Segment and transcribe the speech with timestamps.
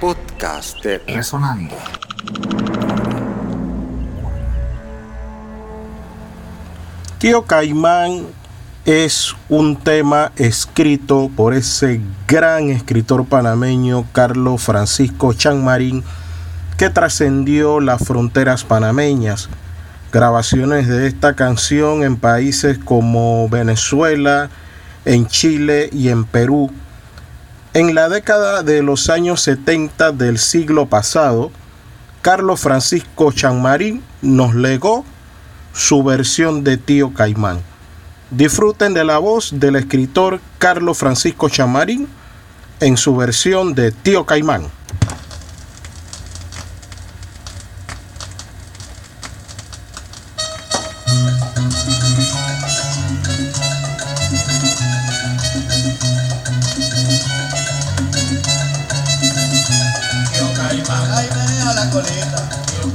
[0.00, 1.74] podcast de Resonando.
[7.18, 8.26] Tío Caimán
[8.84, 16.04] es un tema escrito por ese gran escritor panameño Carlos Francisco Chanmarín
[16.76, 19.48] que trascendió las fronteras panameñas.
[20.12, 24.48] Grabaciones de esta canción en países como Venezuela,
[25.04, 26.70] en Chile y en Perú.
[27.78, 31.52] En la década de los años 70 del siglo pasado,
[32.22, 35.04] Carlos Francisco Chanmarín nos legó
[35.72, 37.60] su versión de Tío Caimán.
[38.32, 42.08] Disfruten de la voz del escritor Carlos Francisco Chamarín
[42.80, 44.62] en su versión de Tío Caimán.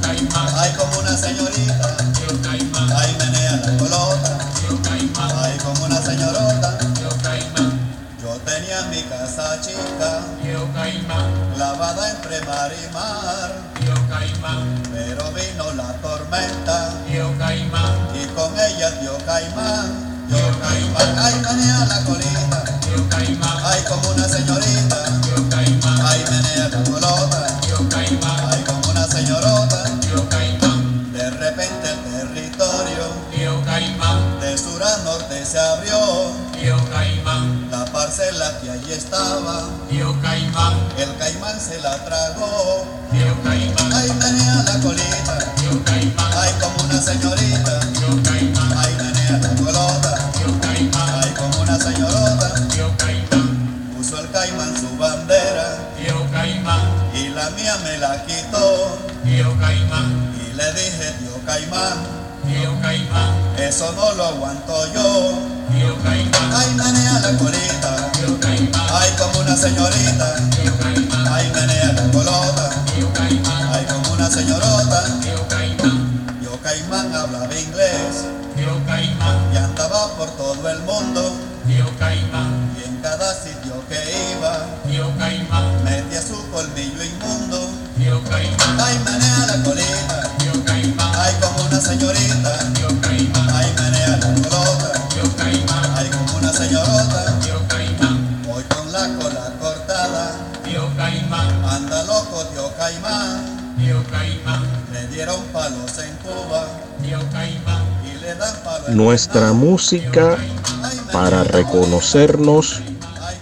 [0.00, 5.84] Caimán, ay como una señorita, Tío Caimán, ay menea la colota, Tío Caimán, ay como
[5.84, 6.78] una señorota.
[8.22, 10.22] Yo tenía mi casa chica,
[11.58, 13.52] lavada entre mar y mar,
[14.92, 20.26] pero vino la tormenta, y con ella Tío Caimán,
[20.60, 22.64] Caimán, ay menea la colita,
[38.16, 44.08] Caimán, la que allí estaba, Tío Caimán, el caimán se la tragó, Tío Caimán, ay
[44.12, 50.30] menea la colita, Tío Caimán, ay como una señorita, Tío Caimán, ay menea la colota,
[50.32, 56.82] Tío Caimán, ay como una señorota, Tío Caimán, puso el caimán su bandera, Tío Caimán,
[57.14, 61.98] y la mía me la quitó, Tío Caimán, y le dije, Tío Caimán,
[62.46, 65.32] Tío Caimán, eso no lo aguanto yo,
[65.72, 66.74] Tío Caimán, ay
[69.64, 70.36] señorita,
[71.32, 72.70] ay menea la colota,
[73.72, 78.26] ay como una señorota, Tío Caimán, hablaba inglés,
[78.58, 81.34] y andaba por todo el mundo,
[81.66, 84.66] y en cada sitio que iba,
[85.82, 87.70] metía su colmillo inmundo,
[88.84, 90.30] ay menea la colita,
[91.22, 92.52] ay como una señorita,
[93.54, 94.92] ay menea la colota,
[95.96, 97.34] ay como una señorota,
[98.46, 99.43] voy con la cola
[102.48, 104.62] anda loco Tío Caimán, Tío Caimán,
[104.92, 106.66] le dieron palos en Cuba,
[107.02, 110.36] Tío Caimán, y le dan palos en Nuestra Vietnam, música
[111.12, 112.82] para reconocernos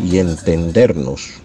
[0.00, 1.44] y entendernos.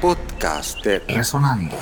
[0.00, 1.76] podcast de Resonando.